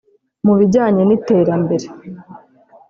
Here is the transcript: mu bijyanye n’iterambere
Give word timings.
mu 0.45 0.53
bijyanye 0.59 1.01
n’iterambere 1.05 1.87